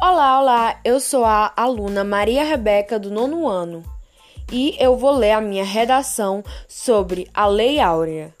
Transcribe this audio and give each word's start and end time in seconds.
Olá, 0.00 0.40
olá, 0.40 0.78
eu 0.84 1.00
sou 1.00 1.24
a 1.24 1.52
aluna 1.56 2.04
Maria 2.04 2.44
Rebeca 2.44 3.00
do 3.00 3.10
nono 3.10 3.48
ano 3.48 3.82
e 4.52 4.76
eu 4.78 4.96
vou 4.96 5.10
ler 5.10 5.32
a 5.32 5.40
minha 5.40 5.64
redação 5.64 6.44
sobre 6.68 7.28
a 7.34 7.48
Lei 7.48 7.80
Áurea. 7.80 8.32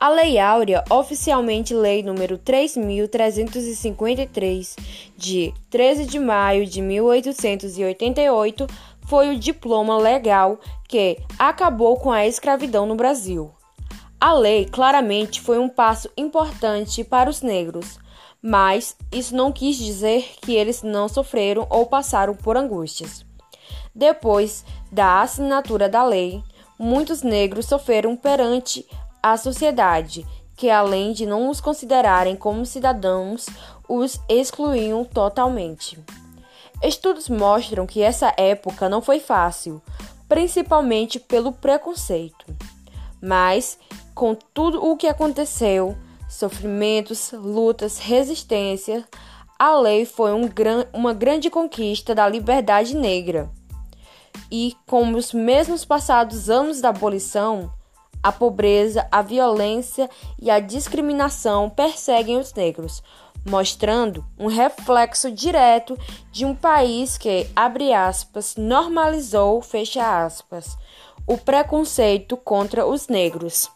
A 0.00 0.08
Lei 0.08 0.40
Áurea, 0.40 0.82
oficialmente 0.90 1.72
Lei 1.72 2.02
número 2.02 2.36
3353, 2.36 4.74
de 5.16 5.54
13 5.70 6.04
de 6.04 6.18
maio 6.18 6.66
de 6.66 6.82
1888, 6.82 8.66
foi 9.06 9.30
o 9.30 9.38
diploma 9.38 9.96
legal 9.96 10.58
que 10.88 11.20
acabou 11.38 11.96
com 11.96 12.10
a 12.10 12.26
escravidão 12.26 12.86
no 12.86 12.96
Brasil. 12.96 13.52
A 14.20 14.32
lei 14.32 14.64
claramente 14.64 15.40
foi 15.40 15.60
um 15.60 15.68
passo 15.68 16.10
importante 16.16 17.04
para 17.04 17.30
os 17.30 17.40
negros 17.40 18.02
mas 18.46 18.94
isso 19.10 19.34
não 19.34 19.50
quis 19.50 19.74
dizer 19.74 20.34
que 20.42 20.54
eles 20.54 20.82
não 20.82 21.08
sofreram 21.08 21.66
ou 21.70 21.86
passaram 21.86 22.34
por 22.34 22.58
angústias. 22.58 23.24
Depois 23.94 24.66
da 24.92 25.22
assinatura 25.22 25.88
da 25.88 26.04
lei, 26.04 26.44
muitos 26.78 27.22
negros 27.22 27.64
sofreram 27.64 28.14
perante 28.14 28.86
a 29.22 29.38
sociedade, 29.38 30.26
que 30.58 30.68
além 30.68 31.14
de 31.14 31.24
não 31.24 31.48
os 31.48 31.58
considerarem 31.58 32.36
como 32.36 32.66
cidadãos, 32.66 33.46
os 33.88 34.20
excluíam 34.28 35.06
totalmente. 35.06 35.98
Estudos 36.82 37.30
mostram 37.30 37.86
que 37.86 38.02
essa 38.02 38.34
época 38.36 38.90
não 38.90 39.00
foi 39.00 39.20
fácil, 39.20 39.80
principalmente 40.28 41.18
pelo 41.18 41.50
preconceito. 41.50 42.44
Mas, 43.22 43.78
com 44.14 44.34
tudo 44.34 44.84
o 44.84 44.98
que 44.98 45.06
aconteceu, 45.06 45.96
sofrimentos, 46.34 47.32
lutas, 47.32 47.98
resistência, 47.98 49.06
a 49.58 49.78
lei 49.78 50.04
foi 50.04 50.32
um 50.32 50.48
gran 50.48 50.84
uma 50.92 51.14
grande 51.14 51.48
conquista 51.48 52.14
da 52.14 52.28
liberdade 52.28 52.96
negra. 52.96 53.50
E, 54.50 54.76
como 54.86 55.16
os 55.16 55.32
mesmos 55.32 55.84
passados 55.84 56.50
anos 56.50 56.80
da 56.80 56.88
abolição, 56.88 57.72
a 58.22 58.32
pobreza, 58.32 59.06
a 59.12 59.22
violência 59.22 60.10
e 60.40 60.50
a 60.50 60.58
discriminação 60.58 61.70
perseguem 61.70 62.38
os 62.38 62.52
negros, 62.52 63.02
mostrando 63.46 64.24
um 64.38 64.46
reflexo 64.46 65.30
direto 65.30 65.96
de 66.32 66.44
um 66.44 66.54
país 66.54 67.16
que, 67.16 67.46
abre 67.54 67.92
aspas, 67.92 68.56
normalizou, 68.56 69.60
fecha 69.62 70.24
aspas, 70.24 70.76
o 71.26 71.38
preconceito 71.38 72.36
contra 72.36 72.86
os 72.86 73.08
negros. 73.08 73.70